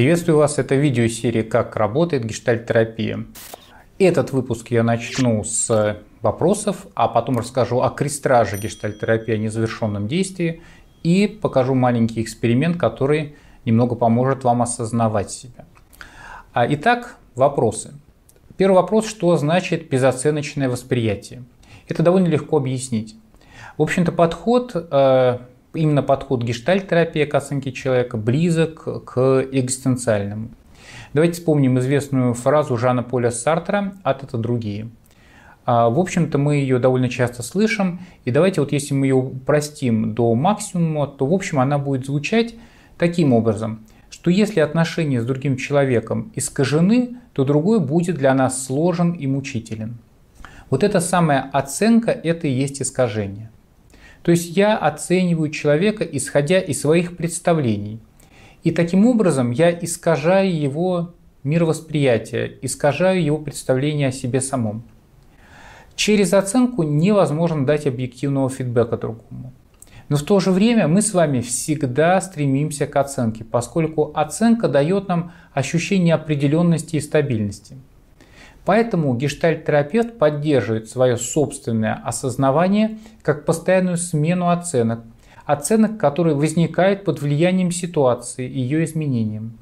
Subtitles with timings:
[0.00, 3.26] Приветствую вас, это видеосерия «Как работает гештальт-терапия».
[3.98, 10.62] Этот выпуск я начну с вопросов, а потом расскажу о крестраже гештальт-терапии, о незавершенном действии
[11.02, 13.36] и покажу маленький эксперимент, который
[13.66, 15.66] немного поможет вам осознавать себя.
[16.54, 17.92] А, итак, вопросы.
[18.56, 21.44] Первый вопрос, что значит безоценочное восприятие?
[21.88, 23.16] Это довольно легко объяснить.
[23.76, 25.38] В общем-то, подход, э,
[25.74, 30.50] именно подход гештальт-терапии к оценке человека близок к экзистенциальному.
[31.12, 34.90] Давайте вспомним известную фразу Жана Поля Сартра «от это другие».
[35.66, 40.14] А, в общем-то, мы ее довольно часто слышим, и давайте вот если мы ее упростим
[40.14, 42.54] до максимума, то в общем она будет звучать
[42.98, 49.12] таким образом, что если отношения с другим человеком искажены, то другой будет для нас сложен
[49.12, 49.98] и мучителен.
[50.70, 53.50] Вот эта самая оценка– это и есть искажение.
[54.22, 58.00] То есть я оцениваю человека, исходя из своих представлений.
[58.62, 64.82] И таким образом я искажаю его мировосприятие, искажаю его представление о себе самом.
[65.94, 69.52] Через оценку невозможно дать объективного фидбэка другому.
[70.08, 75.08] Но в то же время мы с вами всегда стремимся к оценке, поскольку оценка дает
[75.08, 77.76] нам ощущение определенности и стабильности.
[78.64, 85.00] Поэтому гештальт-терапевт поддерживает свое собственное осознавание как постоянную смену оценок,
[85.46, 89.58] оценок, которые возникают под влиянием ситуации и ее изменением.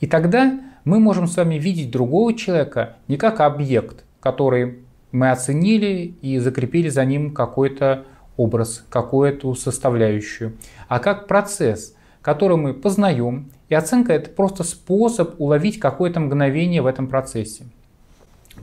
[0.00, 4.78] И тогда мы можем с вами видеть другого человека не как объект, который
[5.12, 8.04] мы оценили и закрепили за ним какой-то
[8.36, 10.56] образ, какую-то составляющую,
[10.88, 16.86] а как процесс, который мы познаем, и оценка это просто способ уловить какое-то мгновение в
[16.86, 17.66] этом процессе.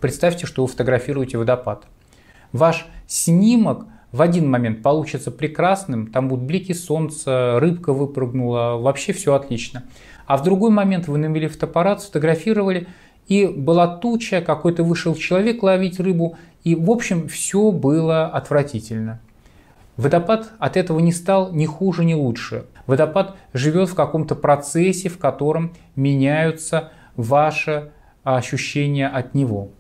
[0.01, 1.85] Представьте, что вы фотографируете водопад.
[2.51, 9.33] Ваш снимок в один момент получится прекрасным, там будут блики солнца, рыбка выпрыгнула, вообще все
[9.33, 9.83] отлично.
[10.25, 12.87] А в другой момент вы навели фотоаппарат, сфотографировали,
[13.27, 19.19] и была туча, какой-то вышел человек ловить рыбу, и в общем все было отвратительно.
[19.97, 22.65] Водопад от этого не стал ни хуже, ни лучше.
[22.85, 27.91] Водопад живет в каком-то процессе, в котором меняются ваши
[28.23, 29.71] ощущения от него.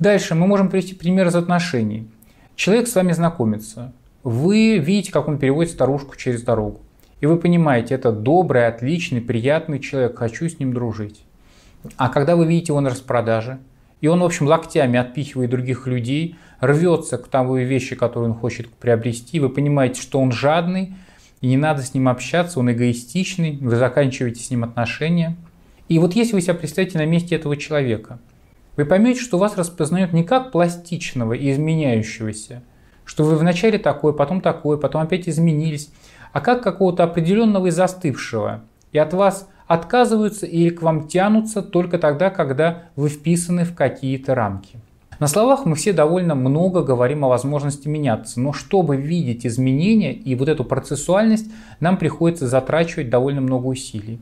[0.00, 2.10] Дальше мы можем привести пример из отношений.
[2.56, 3.92] Человек с вами знакомится.
[4.22, 6.80] Вы видите, как он переводит старушку через дорогу.
[7.20, 11.22] И вы понимаете, это добрый, отличный, приятный человек, хочу с ним дружить.
[11.98, 13.58] А когда вы видите его на распродаже,
[14.00, 18.70] и он, в общем, локтями отпихивает других людей, рвется к тому вещи, которые он хочет
[18.70, 19.38] приобрести.
[19.38, 20.94] Вы понимаете, что он жадный,
[21.42, 25.36] и не надо с ним общаться, он эгоистичный, вы заканчиваете с ним отношения.
[25.90, 28.18] И вот если вы себя представите на месте этого человека,
[28.80, 32.62] вы поймете, что вас распознают не как пластичного и изменяющегося,
[33.04, 35.90] что вы вначале такой, потом такой, потом опять изменились,
[36.32, 38.62] а как какого-то определенного и застывшего.
[38.92, 44.34] И от вас отказываются или к вам тянутся только тогда, когда вы вписаны в какие-то
[44.34, 44.78] рамки.
[45.18, 50.34] На словах мы все довольно много говорим о возможности меняться, но чтобы видеть изменения и
[50.34, 54.18] вот эту процессуальность, нам приходится затрачивать довольно много усилий.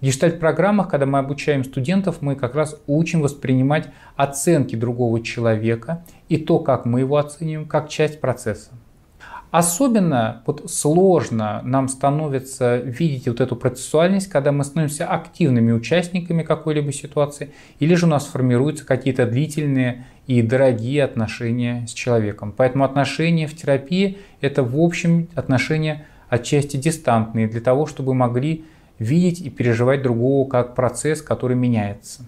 [0.00, 6.38] В гештальт-программах, когда мы обучаем студентов, мы как раз учим воспринимать оценки другого человека и
[6.38, 8.70] то, как мы его оцениваем, как часть процесса.
[9.50, 16.92] Особенно вот сложно нам становится видеть вот эту процессуальность, когда мы становимся активными участниками какой-либо
[16.92, 22.54] ситуации, или же у нас формируются какие-то длительные и дорогие отношения с человеком.
[22.56, 28.64] Поэтому отношения в терапии– это в общем отношения отчасти дистантные, для того, чтобы могли
[29.00, 32.24] видеть и переживать другого как процесс, который меняется.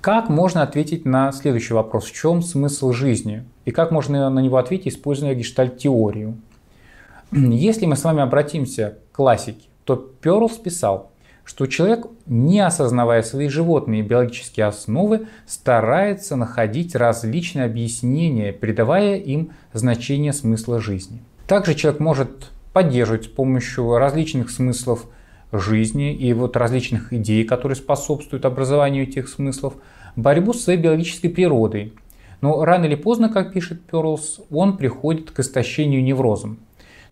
[0.00, 2.06] Как можно ответить на следующий вопрос?
[2.06, 3.44] В чем смысл жизни?
[3.66, 6.38] И как можно на него ответить, используя гештальт-теорию?
[7.32, 11.10] Если мы с вами обратимся к классике, то Перлс писал,
[11.44, 20.32] что человек, не осознавая свои животные биологические основы, старается находить различные объяснения, придавая им значение
[20.32, 21.20] смысла жизни.
[21.46, 25.06] Также человек может поддерживать с помощью различных смыслов
[25.52, 29.74] жизни и вот различных идей, которые способствуют образованию этих смыслов,
[30.16, 31.94] борьбу с своей биологической природой.
[32.40, 36.58] Но рано или поздно, как пишет Перлс, он приходит к истощению неврозом.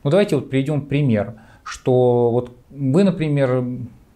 [0.05, 3.65] Ну давайте вот приведем пример, что вот вы, например,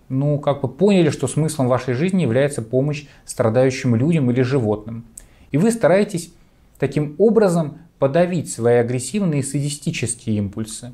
[0.08, 5.04] ну как бы поняли, что смыслом вашей жизни является помощь страдающим людям или животным.
[5.50, 6.32] И вы стараетесь
[6.78, 10.92] таким образом подавить свои агрессивные садистические импульсы.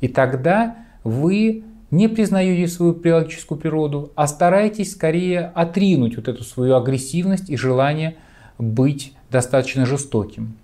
[0.00, 6.76] И тогда вы не признаете свою биологическую природу, а стараетесь скорее отринуть вот эту свою
[6.76, 8.16] агрессивность и желание
[8.58, 10.56] быть достаточно жестоким.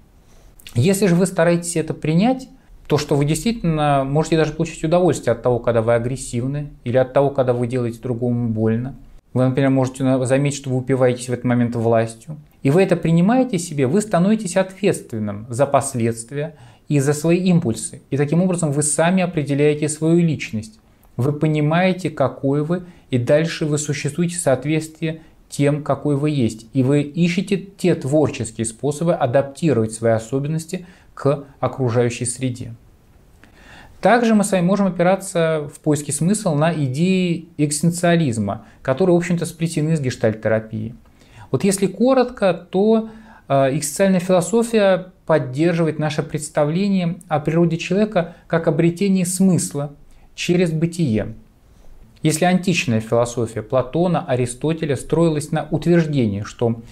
[0.75, 2.49] Если же вы стараетесь это принять,
[2.87, 7.13] то, что вы действительно можете даже получить удовольствие от того, когда вы агрессивны, или от
[7.13, 8.97] того, когда вы делаете другому больно.
[9.33, 12.37] Вы, например, можете заметить, что вы упиваетесь в этот момент властью.
[12.63, 16.57] И вы это принимаете себе, вы становитесь ответственным за последствия
[16.89, 18.03] и за свои импульсы.
[18.11, 20.79] И таким образом вы сами определяете свою личность.
[21.17, 26.67] Вы понимаете, какой вы, и дальше вы существуете в соответствии тем, какой вы есть.
[26.73, 32.75] И вы ищете те творческие способы адаптировать свои особенности к окружающей среде.
[34.01, 39.47] Также мы с вами можем опираться в поиске смысла на идеи экзистенциализма, которые, в общем-то,
[39.47, 40.95] сплетены с гештальт-терапией.
[41.53, 43.11] Вот если коротко, то
[43.47, 49.95] э, экзистенциальная философия поддерживает наше представление о природе человека как обретение смысла
[50.35, 51.35] через бытие.
[52.23, 56.83] Если античная философия Платона, Аристотеля строилась на утверждении, что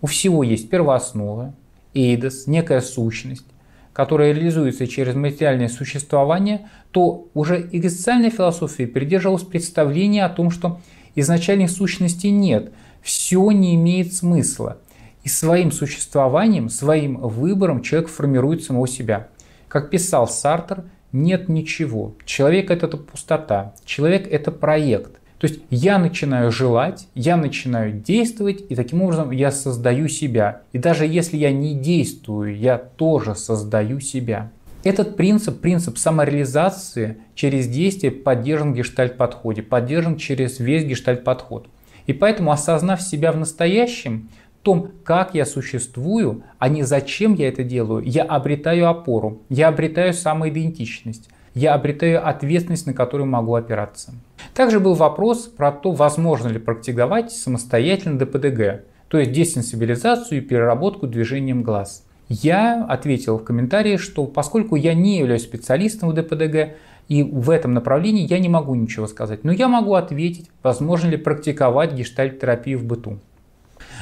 [0.00, 1.54] у всего есть первооснова,
[1.94, 3.44] эйдос, некая сущность,
[3.92, 10.80] которая реализуется через материальное существование, то уже экзистенциальная философия придерживалась представления о том, что
[11.14, 12.72] изначальной сущности нет,
[13.02, 14.78] все не имеет смысла.
[15.24, 19.28] И своим существованием, своим выбором человек формирует самого себя.
[19.66, 22.14] Как писал Сартер, нет ничего.
[22.24, 23.74] Человек– это пустота.
[23.84, 25.12] Человек– это проект.
[25.38, 30.62] То есть я начинаю желать, я начинаю действовать, и таким образом я создаю себя.
[30.72, 34.50] И даже если я не действую, я тоже создаю себя.
[34.82, 41.68] Этот принцип, принцип самореализации через действие поддержан гештальт-подходе, поддержан через весь гештальт-подход.
[42.06, 44.30] И поэтому, осознав себя в настоящем,
[44.62, 50.12] том, как я существую, а не зачем я это делаю, я обретаю опору, я обретаю
[50.12, 54.14] самоидентичность, я обретаю ответственность, на которую могу опираться.
[54.54, 61.06] Также был вопрос про то, возможно ли практиковать самостоятельно ДПДГ, то есть десенсибилизацию и переработку
[61.06, 62.04] движением глаз.
[62.28, 66.76] Я ответил в комментарии, что поскольку я не являюсь специалистом в ДПДГ,
[67.08, 69.42] и в этом направлении я не могу ничего сказать.
[69.42, 73.18] Но я могу ответить, возможно ли практиковать гештальт-терапию в быту.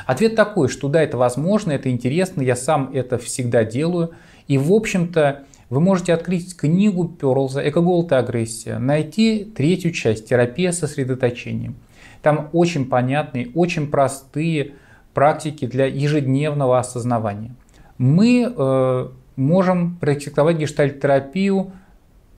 [0.04, 4.10] Ответ такой, что да, это возможно, это интересно, я сам это всегда делаю.
[4.48, 10.72] И в общем-то вы можете открыть книгу Перлза «Экоголд и агрессия», найти третью часть «Терапия
[10.72, 11.76] сосредоточением».
[12.22, 14.74] Там очень понятные, очень простые
[15.14, 17.54] практики для ежедневного осознавания.
[17.98, 21.72] Мы э, можем практиковать гештальт-терапию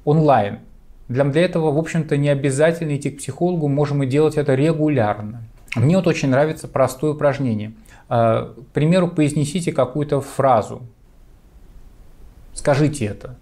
[0.04, 0.60] онлайн.
[1.08, 5.42] Для, для этого, в общем-то, не обязательно идти к психологу, можем и делать это регулярно.
[5.78, 7.72] Мне вот очень нравится простое упражнение.
[8.08, 10.82] Э, к примеру, произнесите какую-то фразу,
[12.58, 13.36] Скажите это.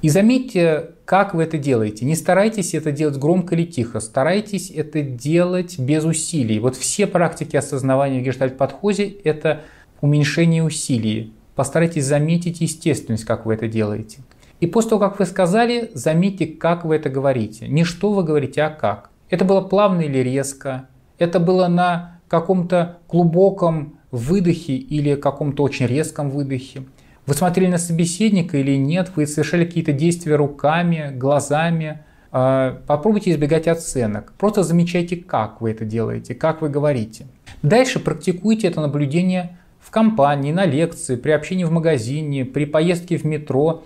[0.00, 2.06] И заметьте, как вы это делаете.
[2.06, 6.58] Не старайтесь это делать громко или тихо, старайтесь это делать без усилий.
[6.58, 9.60] Вот все практики осознавания в гештальт-подходе– это
[10.00, 11.34] уменьшение усилий.
[11.56, 14.20] Постарайтесь заметить естественность, как вы это делаете.
[14.60, 17.68] И после того, как вы сказали, заметьте, как вы это говорите.
[17.68, 19.09] Не что вы говорите, а как.
[19.30, 20.88] Это было плавно или резко.
[21.18, 26.82] Это было на каком-то глубоком выдохе или каком-то очень резком выдохе.
[27.26, 32.00] Вы смотрели на собеседника или нет, вы совершали какие-то действия руками, глазами.
[32.32, 34.32] А, попробуйте избегать оценок.
[34.38, 37.26] Просто замечайте, как вы это делаете, как вы говорите.
[37.62, 43.24] Дальше практикуйте это наблюдение в компании, на лекции, при общении в магазине, при поездке в
[43.24, 43.84] метро,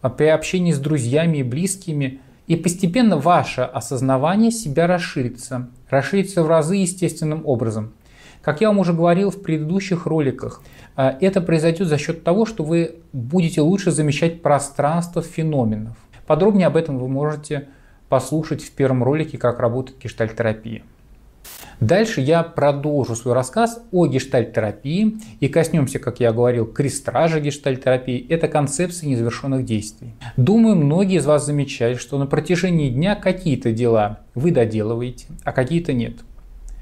[0.00, 2.20] а, при общении с друзьями и близкими.
[2.46, 5.68] И постепенно ваше осознавание себя расширится.
[5.88, 7.94] Расширится в разы естественным образом.
[8.42, 10.60] Как я вам уже говорил в предыдущих роликах,
[10.96, 15.96] э, это произойдет за счет того, что вы будете лучше замечать пространство феноменов.
[16.26, 17.68] Подробнее об этом вы можете
[18.10, 20.82] послушать в первом ролике «Как работает гештальтерапия».
[21.80, 28.26] Дальше я продолжу свой рассказ о гештальтерапии и коснемся, как я говорил, крестража гештальтерапии.
[28.28, 30.14] Это концепция незавершенных действий.
[30.36, 35.92] Думаю, многие из вас замечают, что на протяжении дня какие-то дела вы доделываете, а какие-то
[35.92, 36.16] нет.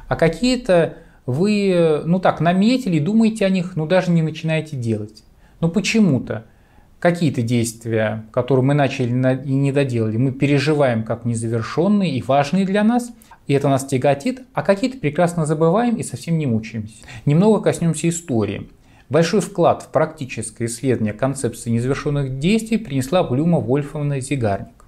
[0.09, 0.97] А какие-то
[1.27, 5.25] вы, ну так, наметили, думаете о них, но даже не начинаете делать.
[5.61, 6.45] Но почему-то
[7.03, 9.09] какие-то действия, которые мы начали
[9.45, 13.11] и не доделали, мы переживаем как незавершенные и важные для нас,
[13.49, 16.95] и это нас тяготит, а какие-то прекрасно забываем и совсем не мучаемся.
[17.27, 18.71] Немного коснемся истории.
[19.09, 24.85] Большой вклад в практическое исследование концепции незавершенных действий принесла Блюма Вольфовна Зигарник.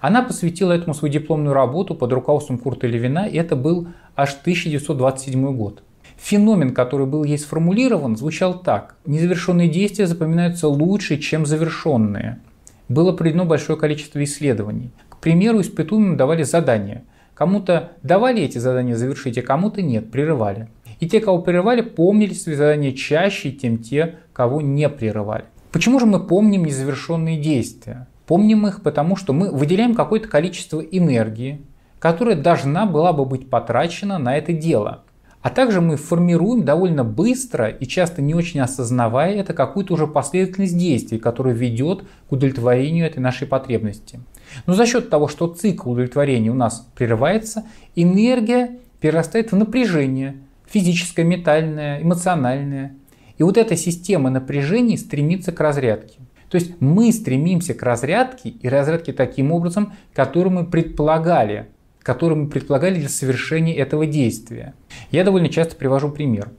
[0.00, 5.52] Она посвятила этому свою дипломную работу под руководством Курта Левина, и это был аж 1927
[5.56, 5.82] год.
[6.16, 8.96] Феномен, который был ей сформулирован, звучал так.
[9.06, 12.40] Незавершенные действия запоминаются лучше, чем завершенные.
[12.88, 14.90] Было проведено большое количество исследований.
[15.08, 17.04] К примеру, испытуемым давали задания.
[17.34, 20.68] Кому-то давали эти задания завершить, а кому-то нет, прерывали.
[20.98, 25.44] И те, кого прерывали, помнили свои задания чаще, чем те, кого не прерывали.
[25.72, 28.06] Почему же мы помним незавершенные действия?
[28.26, 31.62] Помним их потому, что мы выделяем какое-то количество энергии,
[31.98, 35.04] которая должна была бы быть потрачена на это дело.
[35.42, 40.76] А также мы формируем довольно быстро и часто не очень осознавая это какую-то уже последовательность
[40.76, 44.20] действий, которая ведет к удовлетворению этой нашей потребности.
[44.66, 47.64] Но за счет того, что цикл удовлетворения у нас прерывается,
[47.96, 52.94] энергия перерастает в напряжение, физическое, ментальное, эмоциональное.
[53.38, 56.18] И вот эта система напряжений стремится к разрядке.
[56.50, 61.68] То есть мы стремимся к разрядке и разрядке таким образом, который мы предполагали
[62.02, 64.74] который мы предполагали для совершения этого действия.
[65.10, 66.50] Я довольно часто привожу пример.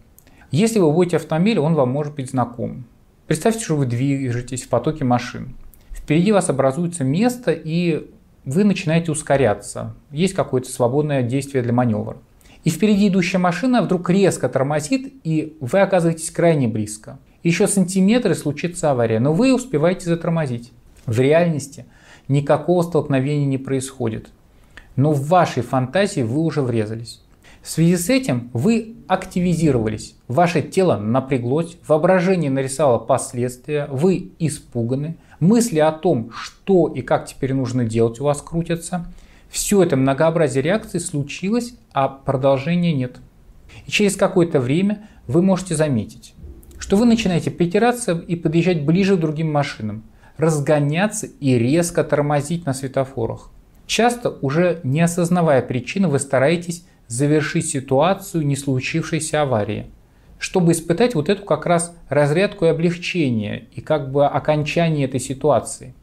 [0.52, 2.86] Если вы водите автомобиль, он вам может быть знаком.
[3.28, 5.56] Представьте, что вы движетесь в потоке машин.
[5.92, 8.10] Впереди вас образуется место, и
[8.44, 9.96] вы начинаете ускоряться.
[10.12, 12.18] Есть какое-то свободное действие для маневра.
[12.64, 17.18] И впереди идущая машина вдруг резко тормозит, и вы оказываетесь крайне близко.
[17.44, 20.72] Еще сантиметры случится авария, но вы успеваете затормозить.
[21.06, 21.86] В реальности
[22.28, 24.30] никакого столкновения не происходит
[25.02, 27.22] но в вашей фантазии вы уже врезались.
[27.64, 35.80] В связи с этим вы активизировались, ваше тело напряглось, воображение нарисовало последствия, вы испуганы, мысли
[35.80, 39.12] о том, что и как теперь нужно делать у вас крутятся.
[39.50, 43.18] Все это многообразие реакций случилось, а продолжения нет.
[43.88, 46.36] И через какое-то время вы можете заметить,
[46.78, 50.04] что вы начинаете притираться и подъезжать ближе к другим машинам,
[50.38, 53.50] разгоняться и резко тормозить на светофорах.
[53.92, 59.88] Часто, уже не осознавая причины, вы стараетесь завершить ситуацию не случившейся аварии,
[60.40, 65.94] чтобы испытать вот эту как раз разрядку и облегчение, и как бы окончание этой ситуации.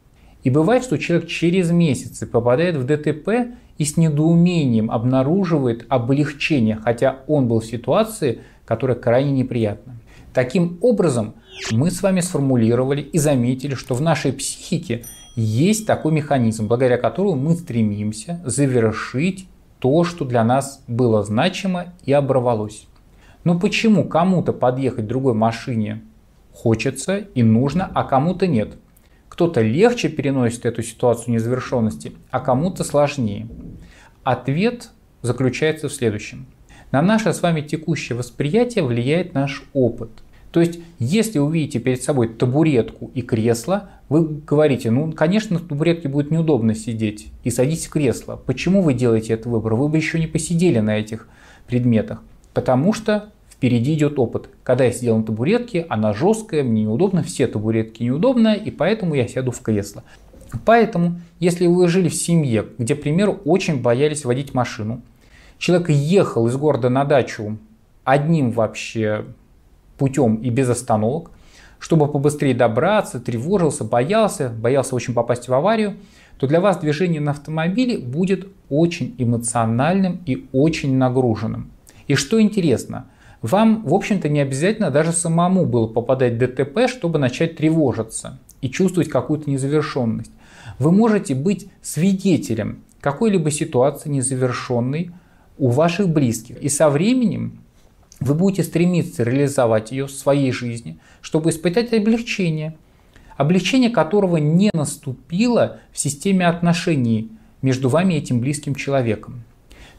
[0.43, 7.21] И бывает, что человек через месяцы попадает в ДТП и с недоумением обнаруживает облегчение, хотя
[7.25, 9.95] он был в ситуации, которая крайне неприятна.
[10.33, 11.35] Таким образом,
[11.71, 15.05] мы с вами сформулировали и заметили, что в нашей психике
[15.35, 19.47] есть такой механизм, благодаря которому мы стремимся завершить
[19.79, 22.87] то, что для нас было значимо и оборвалось.
[23.43, 26.03] Но почему кому-то подъехать другой машине
[26.53, 28.75] хочется и нужно, а кому-то нет?
[29.29, 33.47] Кто-то легче переносит эту ситуацию незавершенности, а кому-то сложнее.
[34.23, 34.89] Ответ
[35.21, 36.47] заключается в следующем.
[36.91, 40.09] На наше с вами текущее восприятие влияет наш опыт–
[40.51, 46.07] то есть, если увидите перед собой табуретку и кресло, вы говорите, ну, конечно, на табуретке
[46.07, 48.39] будет неудобно сидеть, и садитесь в кресло.
[48.45, 49.75] Почему вы делаете этот выбор?
[49.75, 51.27] Вы бы еще не посидели на этих
[51.67, 52.23] предметах.
[52.55, 54.49] Потому что впереди идет опыт.
[54.63, 59.27] Когда я сидел на табуретке, она жесткая, мне неудобно, все табуретки неудобно, и поэтому я
[59.27, 60.03] сяду в кресло.
[60.65, 65.03] Поэтому, если вы жили в семье, где, к примеру, очень боялись водить машину,
[65.59, 67.59] человек ехал из города на дачу
[68.03, 69.25] одним вообще
[69.97, 71.29] путем и без остановок,
[71.77, 75.97] чтобы побыстрее добраться, тревожился, боялся, боялся очень попасть в аварию,
[76.39, 81.69] то для вас движение на автомобиле будет очень эмоциональным и очень нагруженным.
[82.07, 83.07] И что интересно,
[83.41, 88.69] вам, в общем-то, не обязательно даже самому было попадать в ДТП, чтобы начать тревожиться и
[88.69, 90.31] чувствовать какую-то незавершенность.
[90.77, 95.11] Вы можете быть свидетелем какой-либо ситуации незавершенной
[95.59, 96.59] у ваших близких.
[96.61, 97.59] И со временем
[98.19, 102.75] вы будете стремиться реализовать ее в своей жизни, чтобы испытать облегчение.
[103.37, 109.43] Облегчение которого не наступило в системе отношений между вами и этим близким человеком.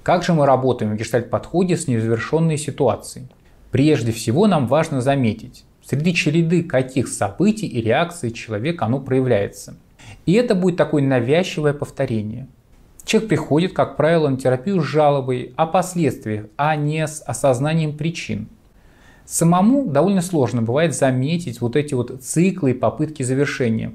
[0.02, 3.26] Как же мы работаем в гештальт-подходе с незавершенной ситуацией?
[3.70, 9.76] Прежде всего нам важно заметить, среди череды каких событий и реакций человека оно проявляется.
[10.26, 12.48] И это будет такое навязчивое повторение–
[13.04, 18.48] Человек приходит, как правило, на терапию с жалобой о последствиях, а не с осознанием причин.
[19.24, 23.92] Самому довольно сложно бывает заметить вот эти вот циклы и попытки завершения.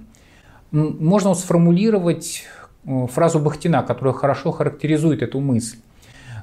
[0.71, 2.43] Можно сформулировать
[2.85, 5.77] э, фразу Бахтина, которая хорошо характеризует эту мысль.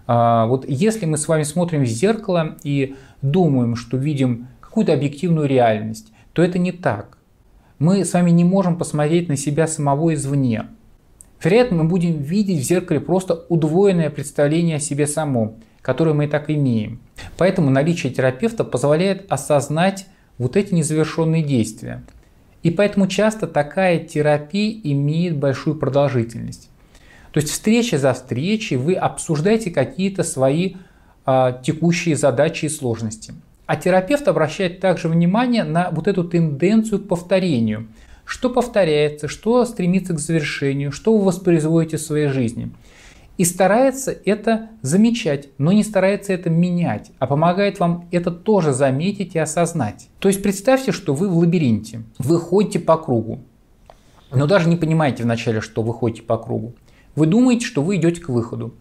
[0.07, 5.49] А, вот если мы с вами смотрим в зеркало и думаем, что видим какую-то объективную
[5.49, 7.19] реальность, то это не так.
[7.78, 10.66] Мы с вами не можем посмотреть на себя самого извне.
[11.42, 16.28] Вероятно, мы будем видеть в зеркале просто удвоенное представление о себе самом, которое мы и
[16.28, 17.00] так имеем.
[17.37, 20.06] Поэтому наличие терапевта позволяет осознать
[20.38, 22.02] вот эти незавершенные действия.
[22.62, 26.68] И поэтому часто такая терапия имеет большую продолжительность.
[27.32, 30.75] То есть встреча за встречей вы обсуждаете какие-то свои
[31.25, 33.34] а, текущие задачи и сложности.
[33.66, 37.88] А терапевт обращает также внимание на вот эту тенденцию к повторению–
[38.25, 42.71] что повторяется, что стремится к завершению, что вы воспроизводите в своей жизни.
[43.38, 49.35] И старается это замечать, но не старается это менять, а помогает вам это тоже заметить
[49.35, 50.09] и осознать.
[50.19, 53.41] То есть представьте, что вы в лабиринте, вы ходите по кругу,
[54.31, 56.75] но даже не понимаете вначале, что вы ходите по кругу.
[57.14, 58.75] Вы думаете, что вы идете к выходу.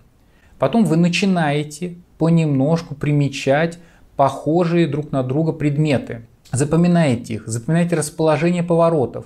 [0.59, 3.79] Потом вы начинаете понемножку примечать
[4.15, 6.27] похожие друг на друга предметы.
[6.51, 9.25] Запоминаете их, запоминаете расположение поворотов.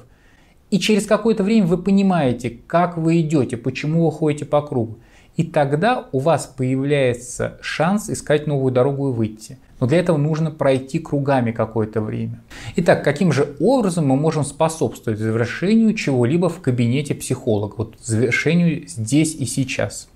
[0.69, 4.97] И через какое-то время вы понимаете, как вы идете, почему вы ходите по кругу.
[5.35, 9.57] И тогда у вас появляется шанс искать новую дорогу и выйти.
[9.79, 12.41] Но для этого нужно пройти кругами какое-то время.
[12.77, 17.75] Итак, каким же образом мы можем способствовать завершению чего-либо в кабинете психолога?
[17.77, 20.07] Вот завершению здесь и сейчас.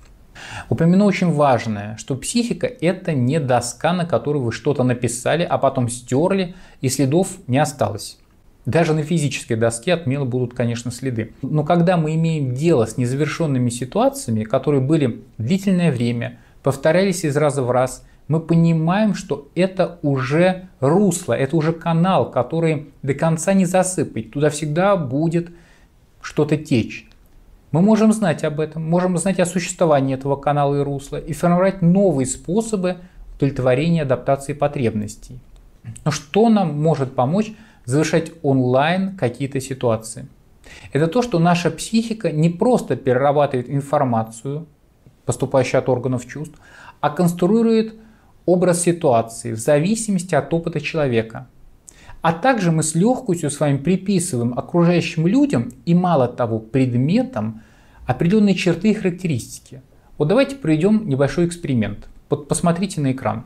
[0.70, 5.90] Упомяну очень важное, что психика это не доска, на которой вы что-то написали, а потом
[5.90, 8.18] стерли и следов не осталось.
[8.66, 11.34] Даже на физической доске отмело будут, конечно, следы.
[11.42, 17.64] Но когда мы имеем дело с незавершенными ситуациями, которые были длительное время, повторялись из раза
[17.64, 23.66] в раз, мы понимаем, что это уже русло, это уже канал, который до конца не
[23.66, 24.30] засыпать.
[24.32, 25.50] Туда всегда будет
[26.22, 27.09] что-то течь.
[27.72, 31.82] Мы можем знать об этом, можем знать о существовании этого канала и русла и формировать
[31.82, 32.98] новые способы
[33.36, 35.40] удовлетворения адаптации потребностей.
[36.04, 37.54] Но что нам может помочь
[37.86, 40.28] завершать онлайн какие-то ситуации.
[40.94, 44.66] Это то, что наша психика не просто перерабатывает информацию,
[45.26, 46.60] поступающую от органов чувств,
[47.02, 47.96] а конструирует
[48.46, 51.48] образ ситуации в зависимости от опыта человека.
[52.22, 57.62] А также мы с легкостью с вами приписываем окружающим людям и мало того предметам
[58.06, 59.82] определенные черты и характеристики.
[60.18, 62.10] Вот давайте проведем небольшой эксперимент.
[62.30, 63.46] Вот посмотрите на экран.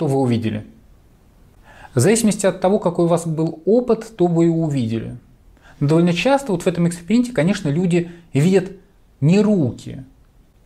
[0.00, 0.64] Что вы увидели.
[1.94, 5.18] В зависимости от того, какой у вас был опыт, то вы и увидели.
[5.78, 8.72] Но довольно часто вот в этом эксперименте, конечно, люди видят
[9.20, 10.04] не руки,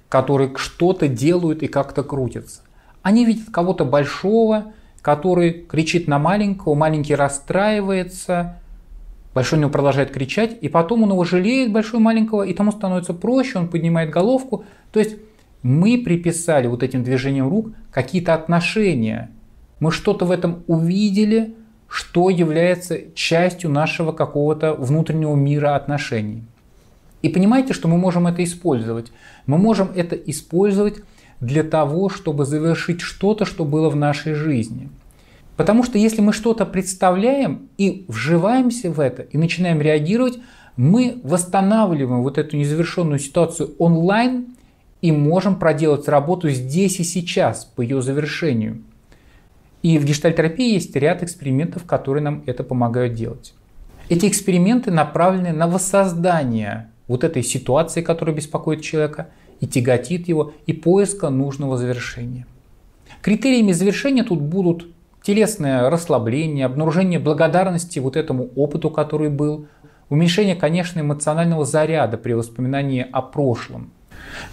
[0.08, 2.60] которые что-то делают и как-то крутятся.
[3.02, 4.66] Они видят кого-то большого,
[5.02, 8.58] который кричит на маленького, маленький расстраивается,
[9.34, 13.58] большой него продолжает кричать, и потом он его жалеет, большой маленького, и тому становится проще,
[13.58, 14.64] он поднимает головку.
[14.92, 15.16] То есть
[15.64, 19.30] мы приписали вот этим движением рук какие-то отношения.
[19.80, 21.54] Мы что-то в этом увидели,
[21.88, 26.44] что является частью нашего какого-то внутреннего мира отношений.
[27.22, 29.10] И понимаете, что мы можем это использовать.
[29.46, 30.96] Мы можем это использовать
[31.40, 34.90] для того, чтобы завершить что-то, что было в нашей жизни.
[35.56, 40.38] Потому что если мы что-то представляем и вживаемся в это, и начинаем реагировать,
[40.76, 44.53] мы восстанавливаем вот эту незавершенную ситуацию онлайн
[45.04, 48.80] и можем проделать работу здесь и сейчас по ее завершению.
[49.82, 53.52] И в гештальтерапии есть ряд экспериментов, которые нам это помогают делать.
[54.08, 59.28] Эти эксперименты направлены на воссоздание вот этой ситуации, которая беспокоит человека
[59.60, 62.46] и тяготит его, и поиска нужного завершения.
[63.20, 64.86] Критериями завершения тут будут
[65.22, 69.66] телесное расслабление, обнаружение благодарности вот этому опыту, который был,
[70.08, 73.90] уменьшение, конечно, эмоционального заряда при воспоминании о прошлом–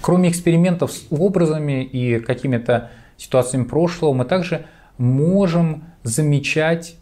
[0.01, 4.65] Кроме экспериментов с образами и какими-то ситуациями прошлого, мы также
[4.97, 6.95] можем замечать,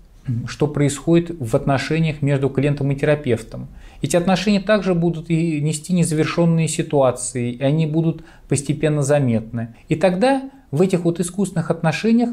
[0.47, 3.67] что происходит в отношениях между клиентом и терапевтом.
[4.01, 9.75] Эти отношения также будут и нести незавершенные ситуации, и они будут постепенно заметны.
[9.89, 12.29] И тогда в этих вот искусственных отношениях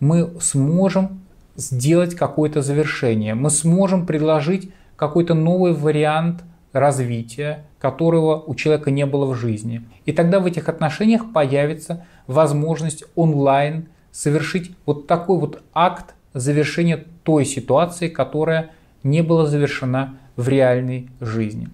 [0.00, 1.20] мы сможем
[1.56, 6.42] сделать какое-то завершение, мы сможем предложить какой-то новый вариант
[6.74, 9.82] развития, которого у человека не было в жизни.
[10.04, 17.44] И тогда в этих отношениях появится возможность онлайн совершить вот такой вот акт завершения той
[17.44, 21.68] ситуации, которая не была завершена в реальной жизни.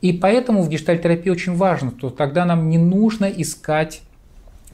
[0.00, 4.02] И поэтому в гештальтерапии очень важно, что тогда нам не нужно искать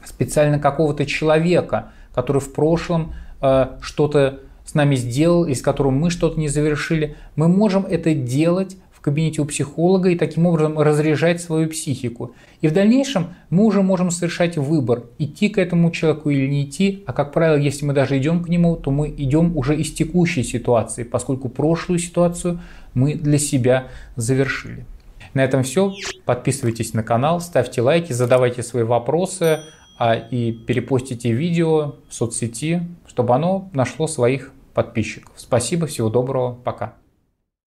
[0.05, 6.39] специально какого-то человека, который в прошлом э, что-то с нами сделал, из которого мы что-то
[6.39, 7.15] не завершили.
[7.35, 12.33] Мы можем это делать кабинете у психолога и таким образом разряжать свою психику.
[12.61, 17.03] И в дальнейшем мы уже можем совершать выбор, идти к этому человеку или не идти,
[17.05, 20.43] а как правило, если мы даже идем к нему, то мы идем уже из текущей
[20.43, 22.61] ситуации, поскольку прошлую ситуацию
[22.93, 24.85] мы для себя завершили.
[25.33, 25.93] На этом все.
[26.25, 29.59] Подписывайтесь на канал, ставьте лайки, задавайте свои вопросы
[29.99, 35.33] а, и перепостите видео в соцсети, чтобы оно нашло своих подписчиков.
[35.35, 37.02] Спасибо, всего доброго, пока.